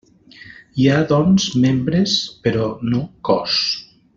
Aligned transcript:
Hi 0.83 0.87
ha, 0.93 0.95
doncs, 1.11 1.45
membres, 1.65 2.17
però 2.47 2.73
no 2.95 3.07
cos. 3.31 3.61